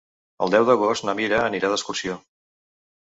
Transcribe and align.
El 0.45 0.53
deu 0.53 0.63
d'agost 0.69 1.05
na 1.09 1.15
Mira 1.19 1.41
anirà 1.49 1.73
d'excursió. 1.75 2.17